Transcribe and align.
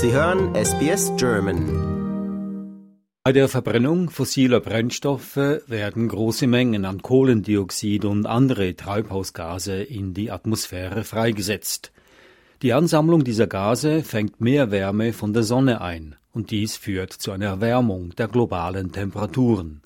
Sie 0.00 0.12
hören 0.12 0.54
SBS 0.54 1.10
German. 1.16 1.64
Bei 3.24 3.32
der 3.32 3.48
Verbrennung 3.48 4.10
fossiler 4.10 4.60
Brennstoffe 4.60 5.36
werden 5.66 6.06
große 6.06 6.46
Mengen 6.46 6.84
an 6.84 7.02
Kohlendioxid 7.02 8.04
und 8.04 8.24
andere 8.24 8.76
Treibhausgase 8.76 9.82
in 9.82 10.14
die 10.14 10.30
Atmosphäre 10.30 11.02
freigesetzt. 11.02 11.90
Die 12.62 12.74
Ansammlung 12.74 13.24
dieser 13.24 13.48
Gase 13.48 14.04
fängt 14.04 14.40
mehr 14.40 14.70
Wärme 14.70 15.12
von 15.12 15.32
der 15.32 15.42
Sonne 15.42 15.80
ein, 15.80 16.14
und 16.32 16.52
dies 16.52 16.76
führt 16.76 17.12
zu 17.12 17.32
einer 17.32 17.46
Erwärmung 17.46 18.10
der 18.10 18.28
globalen 18.28 18.92
Temperaturen. 18.92 19.82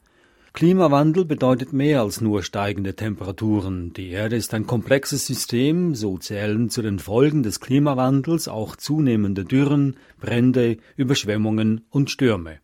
Klimawandel 0.54 1.24
bedeutet 1.24 1.72
mehr 1.72 2.02
als 2.02 2.20
nur 2.20 2.42
steigende 2.42 2.94
Temperaturen. 2.94 3.94
Die 3.94 4.10
Erde 4.10 4.36
ist 4.36 4.52
ein 4.52 4.66
komplexes 4.66 5.26
System, 5.26 5.94
so 5.94 6.18
zählen 6.18 6.68
zu 6.68 6.82
den 6.82 6.98
Folgen 6.98 7.42
des 7.42 7.58
Klimawandels 7.58 8.48
auch 8.48 8.76
zunehmende 8.76 9.46
Dürren, 9.46 9.96
Brände, 10.20 10.76
Überschwemmungen 10.96 11.86
und 11.88 12.10
Stürme. 12.10 12.58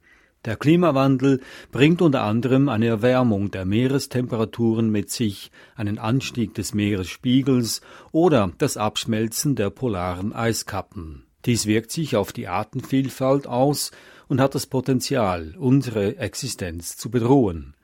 Der 0.45 0.57
Klimawandel 0.57 1.41
bringt 1.73 2.03
unter 2.03 2.23
anderem 2.23 2.69
eine 2.69 2.87
Erwärmung 2.87 3.51
der 3.51 3.65
Meerestemperaturen 3.65 4.91
mit 4.91 5.11
sich, 5.11 5.51
einen 5.75 5.98
Anstieg 5.98 6.55
des 6.55 6.75
Meeresspiegels 6.75 7.81
oder 8.12 8.53
das 8.59 8.77
Abschmelzen 8.77 9.57
der 9.57 9.70
polaren 9.70 10.34
Eiskappen. 10.34 11.25
Dies 11.47 11.67
wirkt 11.67 11.91
sich 11.91 12.17
auf 12.17 12.33
die 12.33 12.48
Artenvielfalt 12.48 13.47
aus 13.47 13.93
und 14.29 14.41
hat 14.41 14.55
das 14.55 14.67
Potenzial, 14.67 15.55
unsere 15.59 16.19
Existenz 16.19 16.97
zu 16.97 17.11
bedrohen. 17.11 17.75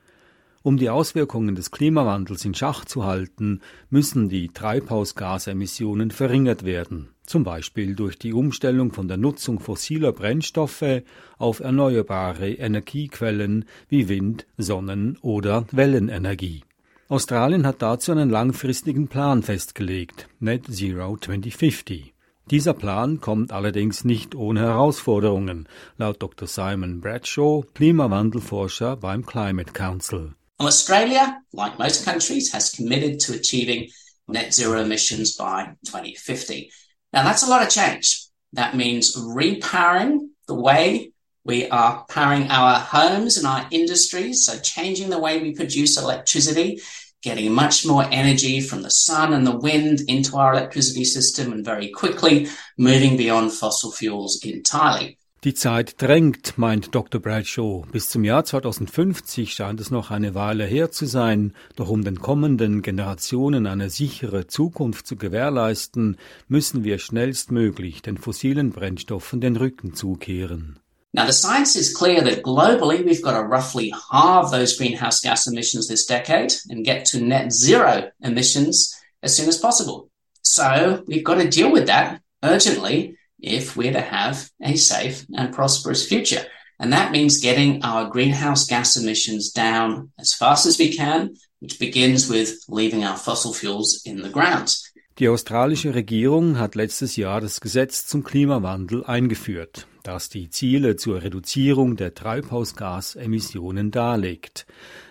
Um 0.66 0.78
die 0.78 0.88
Auswirkungen 0.88 1.54
des 1.54 1.70
Klimawandels 1.72 2.42
in 2.46 2.54
Schach 2.54 2.86
zu 2.86 3.04
halten, 3.04 3.60
müssen 3.90 4.30
die 4.30 4.48
Treibhausgasemissionen 4.48 6.10
verringert 6.10 6.64
werden, 6.64 7.10
zum 7.26 7.44
Beispiel 7.44 7.94
durch 7.94 8.18
die 8.18 8.32
Umstellung 8.32 8.90
von 8.90 9.06
der 9.06 9.18
Nutzung 9.18 9.60
fossiler 9.60 10.12
Brennstoffe 10.12 11.02
auf 11.36 11.60
erneuerbare 11.60 12.50
Energiequellen 12.50 13.66
wie 13.90 14.08
Wind, 14.08 14.46
Sonnen- 14.56 15.18
oder 15.20 15.66
Wellenenergie. 15.70 16.62
Australien 17.10 17.66
hat 17.66 17.82
dazu 17.82 18.12
einen 18.12 18.30
langfristigen 18.30 19.08
Plan 19.08 19.42
festgelegt, 19.42 20.30
Net 20.40 20.64
Zero 20.64 21.18
2050. 21.18 22.14
Dieser 22.50 22.72
Plan 22.72 23.20
kommt 23.20 23.52
allerdings 23.52 24.06
nicht 24.06 24.34
ohne 24.34 24.60
Herausforderungen, 24.60 25.68
laut 25.98 26.22
Dr. 26.22 26.48
Simon 26.48 27.02
Bradshaw, 27.02 27.66
Klimawandelforscher 27.74 28.96
beim 28.96 29.26
Climate 29.26 29.74
Council. 29.74 30.32
Australia, 30.60 31.40
like 31.52 31.78
most 31.78 32.04
countries, 32.04 32.52
has 32.52 32.70
committed 32.70 33.20
to 33.20 33.34
achieving 33.34 33.88
net 34.28 34.54
zero 34.54 34.80
emissions 34.80 35.36
by 35.36 35.74
2050. 35.86 36.70
Now, 37.12 37.24
that's 37.24 37.46
a 37.46 37.50
lot 37.50 37.62
of 37.62 37.70
change. 37.70 38.26
That 38.52 38.76
means 38.76 39.16
repowering 39.16 40.28
the 40.46 40.54
way 40.54 41.12
we 41.44 41.68
are 41.68 42.06
powering 42.08 42.50
our 42.50 42.80
homes 42.80 43.36
and 43.36 43.46
our 43.46 43.66
industries, 43.70 44.44
so 44.46 44.58
changing 44.58 45.10
the 45.10 45.18
way 45.18 45.42
we 45.42 45.54
produce 45.54 45.98
electricity, 45.98 46.80
getting 47.22 47.52
much 47.52 47.84
more 47.84 48.04
energy 48.10 48.60
from 48.60 48.82
the 48.82 48.90
sun 48.90 49.34
and 49.34 49.46
the 49.46 49.58
wind 49.58 50.00
into 50.08 50.36
our 50.36 50.52
electricity 50.52 51.04
system, 51.04 51.52
and 51.52 51.64
very 51.64 51.88
quickly 51.88 52.48
moving 52.78 53.16
beyond 53.16 53.52
fossil 53.52 53.92
fuels 53.92 54.42
entirely. 54.44 55.18
Die 55.44 55.52
Zeit 55.52 56.00
drängt, 56.00 56.56
meint 56.56 56.94
Dr. 56.94 57.20
Bradshaw. 57.20 57.84
Bis 57.92 58.08
zum 58.08 58.24
Jahr 58.24 58.46
2050 58.46 59.52
scheint 59.52 59.78
es 59.78 59.90
noch 59.90 60.10
eine 60.10 60.34
Weile 60.34 60.64
her 60.64 60.90
zu 60.90 61.04
sein, 61.04 61.52
doch 61.76 61.90
um 61.90 62.02
den 62.02 62.18
kommenden 62.18 62.80
Generationen 62.80 63.66
eine 63.66 63.90
sichere 63.90 64.46
Zukunft 64.46 65.06
zu 65.06 65.16
gewährleisten, 65.16 66.16
müssen 66.48 66.82
wir 66.82 66.98
schnellstmöglich 66.98 68.00
den 68.00 68.16
fossilen 68.16 68.70
Brennstoffen 68.70 69.42
den 69.42 69.56
Rücken 69.56 69.92
zukehren. 69.92 70.78
Now, 71.12 71.26
the 71.26 71.32
science 71.32 71.76
is 71.76 71.92
clear 71.92 72.24
that 72.24 72.42
globally 72.42 73.04
we've 73.04 73.20
got 73.20 73.34
to 73.34 73.46
roughly 73.46 73.92
halve 74.10 74.50
those 74.50 74.78
greenhouse 74.78 75.20
gas 75.20 75.46
emissions 75.46 75.88
this 75.88 76.06
decade 76.06 76.54
and 76.70 76.86
get 76.86 77.04
to 77.10 77.18
net 77.20 77.52
zero 77.52 78.10
emissions 78.22 78.96
as 79.20 79.36
soon 79.36 79.50
as 79.50 79.60
possible. 79.60 80.08
So 80.40 81.02
we've 81.06 81.22
got 81.22 81.34
to 81.34 81.46
deal 81.46 81.70
with 81.70 81.86
that 81.88 82.22
urgently 82.42 83.18
if 83.44 83.76
we're 83.76 83.92
to 83.92 84.00
have 84.00 84.50
a 84.62 84.76
safe 84.76 85.26
and 85.36 85.52
prosperous 85.52 86.06
future. 86.06 86.46
And 86.78 86.92
that 86.92 87.12
means 87.12 87.40
getting 87.40 87.84
our 87.84 88.10
greenhouse 88.10 88.66
gas 88.66 88.96
emissions 88.96 89.52
down 89.52 90.10
as 90.18 90.34
fast 90.34 90.66
as 90.66 90.78
we 90.78 90.94
can, 90.94 91.36
which 91.60 91.78
begins 91.78 92.28
with 92.28 92.64
leaving 92.68 93.04
our 93.04 93.16
fossil 93.16 93.52
fuels 93.52 94.02
in 94.04 94.22
the 94.22 94.30
ground. 94.30 94.76
Die 95.20 95.28
australische 95.28 95.94
Regierung 95.94 96.58
hat 96.58 96.74
letztes 96.74 97.14
Jahr 97.14 97.40
das 97.40 97.60
Gesetz 97.60 98.04
zum 98.08 98.24
Klimawandel 98.24 99.04
eingeführt, 99.04 99.86
das 100.02 100.28
die 100.28 100.50
Ziele 100.50 100.96
zur 100.96 101.22
Reduzierung 101.22 101.94
der 101.94 102.14
Treibhausgasemissionen 102.14 103.92
darlegt. 103.92 104.66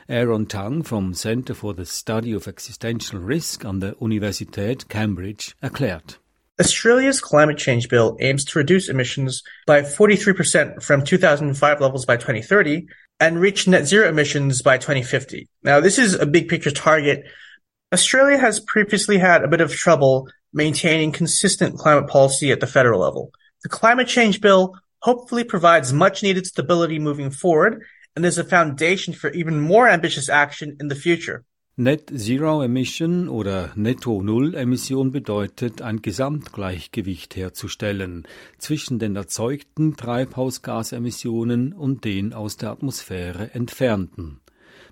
Aaron 0.09 0.49
Tang 0.49 0.83
vom 0.83 1.13
Center 1.13 1.55
for 1.55 1.73
the 1.77 1.85
Study 1.85 2.35
of 2.35 2.47
Existential 2.47 3.21
Risk 3.23 3.63
an 3.63 3.79
der 3.79 4.01
Universität 4.01 4.89
Cambridge 4.89 5.53
erklärt. 5.61 6.19
Australia's 6.59 7.19
climate 7.19 7.57
change 7.57 7.89
bill 7.89 8.15
aims 8.19 8.45
to 8.45 8.59
reduce 8.59 8.87
emissions 8.87 9.41
by 9.65 9.81
43% 9.81 10.83
from 10.83 11.03
2005 11.03 11.81
levels 11.81 12.05
by 12.05 12.15
2030 12.15 12.85
and 13.19 13.39
reach 13.39 13.67
net 13.67 13.87
zero 13.87 14.07
emissions 14.07 14.61
by 14.61 14.77
2050. 14.77 15.47
Now, 15.63 15.79
this 15.79 15.97
is 15.97 16.13
a 16.13 16.27
big 16.27 16.49
picture 16.49 16.71
target. 16.71 17.25
Australia 17.91 18.37
has 18.37 18.59
previously 18.59 19.17
had 19.17 19.43
a 19.43 19.47
bit 19.47 19.61
of 19.61 19.73
trouble 19.73 20.27
maintaining 20.53 21.11
consistent 21.11 21.77
climate 21.77 22.07
policy 22.07 22.51
at 22.51 22.59
the 22.59 22.67
federal 22.67 22.99
level. 22.99 23.31
The 23.63 23.69
climate 23.69 24.07
change 24.07 24.39
bill 24.39 24.75
hopefully 24.99 25.43
provides 25.43 25.91
much 25.91 26.21
needed 26.21 26.45
stability 26.45 26.99
moving 26.99 27.31
forward 27.31 27.83
and 28.15 28.23
is 28.25 28.37
a 28.37 28.43
foundation 28.43 29.13
for 29.13 29.31
even 29.31 29.59
more 29.59 29.87
ambitious 29.87 30.29
action 30.29 30.77
in 30.79 30.87
the 30.87 30.95
future. 30.95 31.43
Net 31.75 32.11
Zero 32.15 32.61
Emission 32.61 33.27
oder 33.27 33.71
Netto 33.73 34.21
Null 34.21 34.53
Emission 34.53 35.11
bedeutet, 35.11 35.81
ein 35.81 36.03
Gesamtgleichgewicht 36.03 37.35
herzustellen 37.35 38.27
zwischen 38.59 38.99
den 38.99 39.15
erzeugten 39.15 39.97
Treibhausgasemissionen 39.97 41.73
und 41.73 42.05
den 42.05 42.31
aus 42.31 42.57
der 42.57 42.69
Atmosphäre 42.69 43.55
entfernten. 43.55 44.39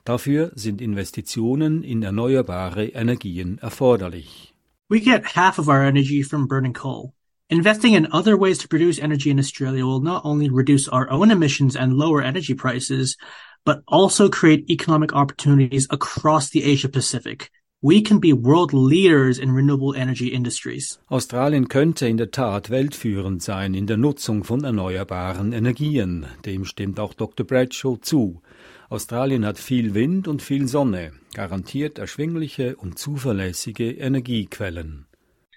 Dafür 0.06 0.53
sind 0.56 0.81
Investitionen 0.81 1.84
in 1.84 2.02
erneuerbare 2.02 2.88
Energien 2.88 3.59
erforderlich. 3.59 4.56
We 4.90 5.02
get 5.02 5.36
half 5.36 5.59
of 5.59 5.68
our 5.68 5.84
energy 5.84 6.24
from 6.24 6.47
burning 6.47 6.74
coal. 6.74 7.14
Investing 7.47 7.94
in 7.94 8.08
other 8.12 8.40
ways 8.40 8.58
to 8.58 8.68
produce 8.68 8.97
energy 8.97 9.30
in 9.30 9.38
Australia 9.38 9.86
will 9.86 10.02
not 10.02 10.25
only 10.25 10.50
reduce 10.50 10.91
our 10.91 11.12
own 11.12 11.30
emissions 11.30 11.75
and 11.75 11.94
lower 11.94 12.24
energy 12.24 12.56
prices, 12.56 13.18
but 13.66 13.82
also 13.88 14.30
create 14.30 14.70
economic 14.70 15.14
opportunities 15.14 15.88
across 15.90 16.50
the 16.50 16.64
Asia 16.64 16.90
Pacific. 16.90 17.50
We 17.84 18.04
can 18.04 18.20
be 18.20 18.32
world 18.32 18.74
leaders 18.74 19.40
in 19.40 19.52
renewable 19.52 19.96
energy 19.96 20.28
industries. 20.28 21.00
Australien 21.10 21.68
könnte 21.68 22.08
in 22.08 22.18
der 22.18 22.30
Tat 22.30 22.70
weltführend 22.70 23.42
sein 23.42 23.74
in 23.74 23.88
der 23.88 23.98
Nutzung 23.98 24.44
von 24.44 24.64
erneuerbaren 24.64 25.52
Energien. 25.52 26.28
Dem 26.46 26.66
stimmt 26.66 27.00
auch 27.00 27.16
Dr. 27.16 27.44
Bradshaw 27.44 27.98
zu. 28.00 28.42
Australien 28.90 29.46
hat 29.46 29.58
viel 29.58 29.96
Wind 29.96 30.28
und 30.28 30.44
viel 30.44 30.68
Sonne, 30.68 31.14
garantiert 31.34 31.98
erschwingliche 31.98 32.76
und 32.76 33.00
zuverlässige 33.00 33.90
Energiequellen. 33.92 35.08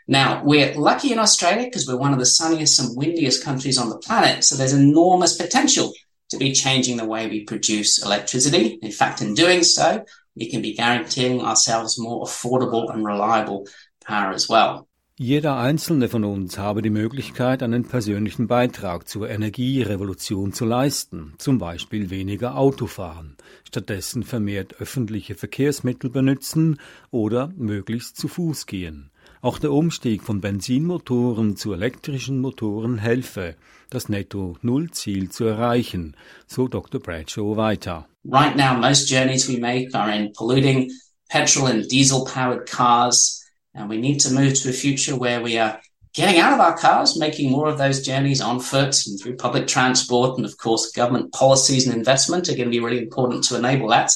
Now, 0.07 0.43
we're 0.45 0.75
lucky 0.79 1.13
in 1.13 1.19
Australia 1.19 1.65
because 1.65 1.87
we're 1.87 1.99
one 1.99 2.13
of 2.13 2.21
the 2.21 2.27
sunniest 2.27 2.79
and 2.81 2.97
windiest 2.97 3.43
countries 3.43 3.79
on 3.79 3.91
the 3.91 3.99
planet, 3.99 4.45
so 4.45 4.57
there's 4.57 4.75
enormous 4.75 5.37
potential 5.37 5.93
to 6.35 6.39
be 6.39 6.53
changing 6.53 6.99
the 6.99 7.07
way 7.07 7.27
we 7.29 7.45
produce 7.45 7.99
electricity. 7.99 8.79
In 8.83 8.93
fact, 8.93 9.23
in 9.23 9.35
doing 9.35 9.63
so, 9.63 10.05
we 10.37 10.51
can 10.51 10.63
be 10.63 10.75
guaranteeing 10.75 11.41
ourselves 11.41 11.99
more 11.99 12.25
affordable 12.25 12.93
and 12.93 13.07
reliable 13.07 13.67
power 14.05 14.33
as 14.33 14.49
well. 14.49 14.87
Jeder 15.17 15.59
einzelne 15.59 16.09
von 16.09 16.25
uns 16.25 16.59
habe 16.59 16.83
die 16.83 16.91
Möglichkeit, 16.91 17.63
einen 17.63 17.87
persönlichen 17.87 18.49
Beitrag 18.49 19.09
zur 19.09 19.31
Energierevolution 19.31 20.53
zu 20.53 20.65
leisten, 20.65 21.35
zum 21.39 21.59
Beispiel 21.59 22.11
weniger 22.11 22.57
Autofahren, 22.57 23.37
stattdessen 23.63 24.25
vermehrt 24.25 24.81
öffentliche 24.81 25.37
Verkehrsmittel 25.37 26.11
benutzen 26.11 26.81
oder 27.13 27.53
möglichst 27.57 28.17
zu 28.17 28.27
Fuß 28.27 28.67
gehen. 28.67 29.13
Auch 29.45 29.59
der 29.59 29.73
Umstieg 29.73 30.23
von 30.23 30.41
Benzinmotoren 30.41 31.55
zu 31.55 31.75
elektrischen 31.75 32.41
Motoren 32.41 32.97
helfe, 32.97 33.57
das 33.91 34.09
Netto-Null-Ziel 34.09 35.29
zu 35.29 35.45
erreichen, 35.45 36.17
so 36.47 36.67
Dr. 36.67 36.99
Bradshaw 36.99 37.55
weiter. 37.55 38.09
Right 38.25 38.57
now, 38.57 38.73
most 38.73 39.11
journeys 39.11 39.47
we 39.47 39.59
make 39.59 39.95
are 39.95 40.11
in 40.11 40.33
polluting 40.33 40.91
petrol 41.29 41.67
and 41.67 41.87
diesel 41.91 42.25
powered 42.25 42.67
cars. 42.67 43.45
And 43.75 43.91
we 43.91 43.99
need 43.99 44.19
to 44.23 44.33
move 44.33 44.55
to 44.63 44.71
a 44.71 44.73
future 44.73 45.15
where 45.15 45.43
we 45.43 45.61
are 45.61 45.79
getting 46.15 46.41
out 46.41 46.55
of 46.55 46.61
our 46.61 46.75
cars, 46.75 47.19
making 47.19 47.51
more 47.51 47.69
of 47.69 47.77
those 47.77 48.01
journeys 48.01 48.41
on 48.41 48.61
foot 48.61 48.97
and 49.07 49.21
through 49.21 49.37
public 49.37 49.67
transport. 49.67 50.39
And 50.39 50.47
of 50.47 50.57
course, 50.57 50.91
government 50.91 51.35
policies 51.35 51.87
and 51.87 51.95
investment 51.95 52.49
are 52.49 52.57
going 52.57 52.71
to 52.71 52.79
be 52.79 52.81
really 52.81 53.03
important 53.03 53.45
to 53.49 53.59
enable 53.59 53.89
that. 53.89 54.11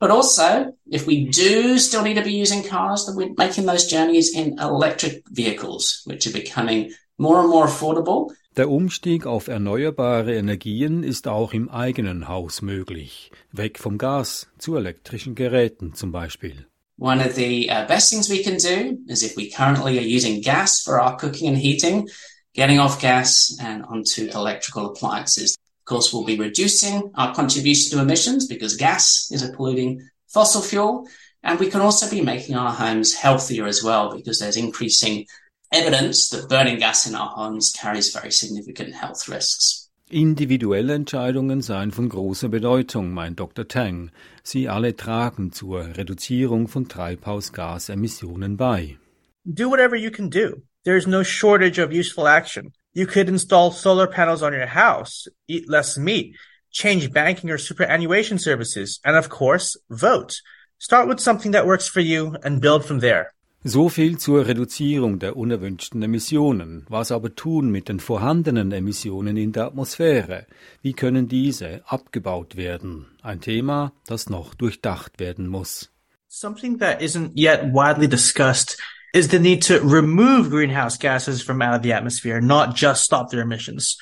But 0.00 0.10
also, 0.10 0.74
if 0.90 1.06
we 1.06 1.24
do 1.24 1.78
still 1.78 2.02
need 2.02 2.14
to 2.14 2.22
be 2.22 2.32
using 2.32 2.62
cars, 2.62 3.06
then 3.06 3.16
we're 3.16 3.34
making 3.36 3.66
those 3.66 3.86
journeys 3.86 4.34
in 4.34 4.58
electric 4.58 5.28
vehicles, 5.28 6.02
which 6.04 6.26
are 6.26 6.32
becoming 6.32 6.92
more 7.18 7.40
and 7.40 7.48
more 7.48 7.66
affordable 7.66 8.30
Der 8.58 8.68
Umstieg 8.68 9.24
auf 9.24 9.46
erneuerbare 9.46 10.34
Energien 10.34 11.04
ist 11.04 11.28
auch 11.28 11.52
im 11.52 11.68
eigenen 11.68 12.26
Haus 12.26 12.60
möglich. 12.60 13.30
Weg 13.52 13.78
vom 13.78 13.98
Gas 13.98 14.48
zu 14.58 14.74
elektrischen 14.74 15.36
Geräten 15.36 15.94
zum 15.94 16.10
Beispiel. 16.10 16.66
One 16.98 17.24
of 17.24 17.36
the 17.36 17.70
uh, 17.70 17.86
best 17.86 18.10
things 18.10 18.28
we 18.28 18.42
can 18.42 18.56
do 18.56 18.98
is 19.06 19.22
if 19.22 19.36
we 19.36 19.48
currently 19.48 19.96
are 19.96 20.04
using 20.04 20.42
gas 20.42 20.80
for 20.80 21.00
our 21.00 21.16
cooking 21.16 21.46
and 21.46 21.56
heating, 21.56 22.08
getting 22.52 22.80
off 22.80 23.00
gas 23.00 23.56
and 23.60 23.84
onto 23.84 24.22
electrical 24.36 24.86
appliances. 24.86 25.54
Of 25.88 25.94
course, 25.94 26.12
we'll 26.12 26.24
be 26.24 26.36
reducing 26.38 27.10
our 27.14 27.34
contribution 27.34 27.96
to 27.96 28.02
emissions 28.02 28.46
because 28.46 28.76
gas 28.76 29.26
is 29.32 29.42
a 29.42 29.50
polluting 29.50 30.06
fossil 30.26 30.60
fuel. 30.60 31.08
And 31.42 31.58
we 31.58 31.70
can 31.70 31.80
also 31.80 32.10
be 32.10 32.20
making 32.20 32.56
our 32.56 32.74
homes 32.74 33.14
healthier 33.14 33.66
as 33.66 33.82
well 33.82 34.14
because 34.14 34.38
there's 34.38 34.58
increasing 34.58 35.24
evidence 35.72 36.28
that 36.28 36.50
burning 36.50 36.78
gas 36.78 37.06
in 37.06 37.14
our 37.14 37.30
homes 37.30 37.72
carries 37.72 38.12
very 38.12 38.30
significant 38.30 38.96
health 38.96 39.26
risks. 39.28 39.88
Individuelle 40.10 40.90
Entscheidungen 40.90 41.62
seien 41.62 41.90
von 41.90 42.10
großer 42.10 42.50
Bedeutung, 42.50 43.14
meint 43.14 43.40
Dr. 43.40 43.66
Tang. 43.66 44.10
Sie 44.42 44.68
alle 44.68 44.94
tragen 44.94 45.52
zur 45.52 45.96
Reduzierung 45.96 46.68
von 46.68 46.88
Treibhausgasemissionen 46.88 48.58
bei. 48.58 48.98
Do 49.46 49.70
whatever 49.70 49.96
you 49.96 50.10
can 50.10 50.28
do. 50.28 50.60
There 50.84 50.98
is 50.98 51.06
no 51.06 51.24
shortage 51.24 51.78
of 51.78 51.92
useful 51.92 52.26
action. 52.26 52.74
You 52.94 53.06
could 53.06 53.28
install 53.28 53.70
solar 53.70 54.06
panels 54.06 54.42
on 54.42 54.52
your 54.52 54.66
house, 54.66 55.28
eat 55.46 55.68
less 55.68 55.98
meat, 55.98 56.36
change 56.70 57.12
banking 57.12 57.50
or 57.50 57.58
superannuation 57.58 58.38
services, 58.38 59.00
and 59.04 59.16
of 59.16 59.28
course, 59.28 59.76
vote. 59.90 60.40
Start 60.78 61.08
with 61.08 61.20
something 61.20 61.52
that 61.52 61.66
works 61.66 61.88
for 61.88 62.00
you 62.00 62.36
and 62.42 62.60
build 62.60 62.84
from 62.84 63.00
there. 63.00 63.32
So 63.64 63.88
viel 63.88 64.18
zur 64.18 64.46
Reduzierung 64.46 65.18
der 65.18 65.36
unerwünschten 65.36 66.00
Emissionen. 66.02 66.86
Was 66.88 67.10
aber 67.10 67.34
tun 67.34 67.70
mit 67.70 67.88
den 67.88 67.98
vorhandenen 67.98 68.70
Emissionen 68.70 69.36
in 69.36 69.52
der 69.52 69.66
Atmosphäre? 69.66 70.46
Wie 70.80 70.92
können 70.92 71.26
diese 71.26 71.82
abgebaut 71.84 72.56
werden? 72.56 73.06
Ein 73.20 73.40
Thema, 73.40 73.92
das 74.06 74.30
noch 74.30 74.54
durchdacht 74.54 75.18
werden 75.18 75.48
muss. 75.48 75.90
Something 76.28 76.78
that 76.78 77.00
isn't 77.00 77.32
yet 77.34 77.72
widely 77.72 78.08
discussed 78.08 78.78
is 79.18 79.28
the 79.28 79.38
need 79.40 79.62
to 79.62 79.80
remove 79.80 80.48
greenhouse 80.48 80.96
gases 80.96 81.42
from 81.42 81.60
out 81.60 81.74
of 81.74 81.82
the 81.82 81.92
atmosphere, 81.92 82.40
not 82.40 82.76
just 82.76 83.02
stop 83.02 83.30
their 83.30 83.40
emissions. 83.40 83.98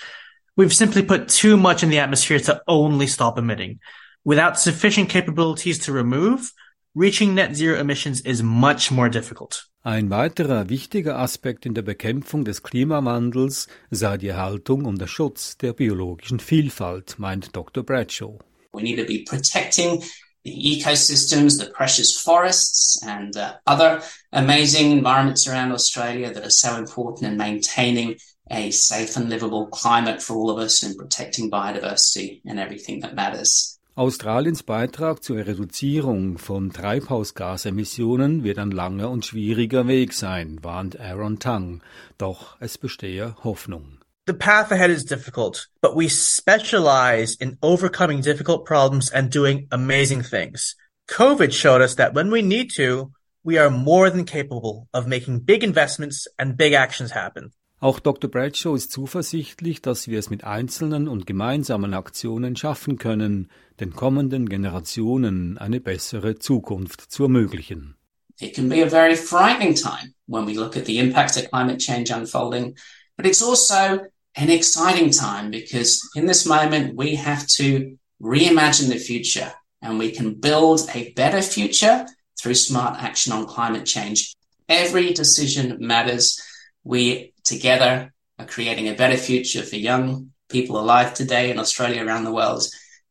We've 0.57 0.75
simply 0.75 1.03
put 1.03 1.29
too 1.29 1.57
much 1.57 1.83
in 1.83 1.89
the 1.89 1.99
atmosphere 1.99 2.39
to 2.41 2.63
only 2.69 3.07
stop 3.07 3.39
emitting. 3.39 3.81
Without 4.25 4.59
sufficient 4.59 5.09
capabilities 5.09 5.79
to 5.81 5.93
remove, 5.93 6.53
reaching 6.95 7.35
net 7.35 7.57
zero 7.57 7.79
emissions 7.79 8.21
is 8.21 8.43
much 8.43 8.91
more 8.91 9.09
difficult. 9.09 9.65
Ein 9.83 10.11
weiterer 10.11 10.69
wichtiger 10.69 11.17
Aspekt 11.19 11.65
in 11.65 11.75
der 11.75 11.83
Bekämpfung 11.83 12.45
des 12.45 12.63
Klimawandels 12.63 13.69
sei 13.91 14.19
die 14.19 14.29
Erhaltung 14.29 14.85
und 14.85 15.01
der 15.01 15.07
Schutz 15.07 15.57
der 15.57 15.73
biologischen 15.73 16.41
Vielfalt, 16.41 17.19
meint 17.19 17.57
Dr. 17.57 17.83
Bradshaw. 17.85 18.39
We 18.73 18.83
need 18.83 18.99
to 18.99 19.07
be 19.07 19.25
protecting 19.25 20.03
the 20.47 20.81
ecosystems, 20.81 21.59
the 21.59 21.71
precious 21.71 22.17
forests, 22.17 23.03
and 23.03 23.37
uh, 23.37 23.55
other 23.67 24.01
amazing 24.33 24.93
environments 24.93 25.49
around 25.49 25.73
Australia 25.73 26.33
that 26.33 26.45
are 26.45 26.51
so 26.51 26.77
important 26.77 27.29
in 27.31 27.37
maintaining 27.37 28.17
a 28.49 28.71
safe 28.71 29.17
and 29.17 29.29
livable 29.29 29.67
climate 29.67 30.23
for 30.23 30.37
all 30.37 30.49
of 30.49 30.59
us 30.59 30.85
and 30.85 30.97
protecting 30.97 31.51
biodiversity 31.51 32.41
and 32.47 32.61
everything 32.61 33.01
that 33.01 33.15
matters. 33.15 33.77
Australiens 33.97 34.63
Beitrag 34.63 35.25
zur 35.25 35.47
Reduzierung 35.47 36.39
von 36.39 36.71
Treibhausgasemissionen 36.71 38.45
wird 38.45 38.59
ein 38.59 38.71
langer 38.71 39.11
und 39.11 39.25
schwieriger 39.25 39.89
Weg 39.89 40.13
sein, 40.13 40.59
warnt 40.63 41.01
Aaron 41.01 41.39
Tang. 41.39 41.83
Doch 42.19 42.57
es 42.61 42.79
bestehe 42.79 43.35
Hoffnung. 43.43 43.99
The 44.27 44.35
path 44.35 44.73
ahead 44.73 44.91
is 44.91 45.05
difficult, 45.05 45.69
but 45.81 45.95
we 45.95 46.09
specialize 46.09 47.37
in 47.37 47.59
overcoming 47.63 48.23
difficult 48.23 48.65
problems 48.65 49.09
and 49.09 49.31
doing 49.31 49.69
amazing 49.71 50.23
things. 50.23 50.75
COVID 51.09 51.53
showed 51.53 51.81
us 51.81 51.95
that 51.95 52.13
when 52.13 52.33
we 52.33 52.43
need 52.43 52.73
to, 52.75 53.13
we 53.45 53.57
are 53.57 53.71
more 53.71 54.11
than 54.11 54.25
capable 54.25 54.89
of 54.93 55.07
making 55.07 55.45
big 55.45 55.63
investments 55.63 56.27
and 56.41 56.57
big 56.57 56.73
actions 56.73 57.13
happen. 57.13 57.53
Auch 57.79 58.01
Dr. 58.01 58.27
Bradshaw 58.27 58.75
ist 58.75 58.91
zuversichtlich, 58.91 59.81
dass 59.81 60.09
wir 60.09 60.19
es 60.19 60.29
mit 60.29 60.43
einzelnen 60.43 61.07
und 61.07 61.29
gemeinsamen 61.29 61.95
Aktionen 61.95 62.57
schaffen 62.57 62.99
können, 62.99 63.49
den 63.79 63.93
kommenden 63.93 64.49
Generationen 64.49 65.57
eine 65.57 65.79
bessere 65.79 66.35
Zukunft 66.37 67.01
zu 67.01 67.25
ermöglichen. 67.25 67.95
It 68.41 68.57
can 68.57 68.69
be 68.69 68.83
a 68.83 68.89
very 68.89 69.15
frightening 69.15 69.77
time 69.77 70.15
when 70.27 70.49
we 70.49 70.55
look 70.55 70.77
at 70.77 70.87
the 70.87 70.99
impacts 70.99 71.37
of 71.37 71.49
climate 71.49 71.79
change 71.79 72.11
unfolding, 72.11 72.77
but 73.17 73.25
it's 73.25 73.41
also 73.41 74.01
an 74.37 74.51
exciting 74.51 75.11
time 75.11 75.51
because 75.51 76.09
in 76.15 76.27
this 76.27 76.47
moment 76.47 76.95
we 76.95 77.15
have 77.15 77.47
to 77.47 77.97
reimagine 78.23 78.89
the 78.89 78.99
future 78.99 79.53
and 79.83 79.99
we 79.99 80.11
can 80.11 80.35
build 80.35 80.81
a 80.95 81.13
better 81.13 81.41
future 81.41 82.07
through 82.39 82.55
smart 82.55 83.03
action 83.03 83.33
on 83.33 83.47
climate 83.47 83.87
change. 83.87 84.35
Every 84.69 85.13
decision 85.13 85.79
matters. 85.81 86.41
We 86.85 87.33
together 87.45 88.13
are 88.39 88.47
creating 88.47 88.89
a 88.89 88.95
better 88.95 89.17
future 89.17 89.63
for 89.63 89.77
young 89.77 90.33
people 90.49 90.79
alive 90.79 91.15
today 91.15 91.51
in 91.51 91.59
Australia 91.59 92.05
around 92.05 92.25
the 92.25 92.33
world, 92.33 92.65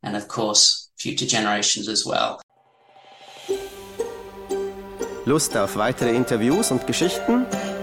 and 0.03 0.15
of 0.15 0.27
course, 0.27 0.89
future 0.97 1.25
generations 1.25 1.87
as 1.87 2.05
well. 2.05 2.41
Lust 5.25 5.57
auf 5.57 5.75
weitere 5.75 6.15
Interviews 6.15 6.71
und 6.71 6.85
Geschichten? 6.85 7.47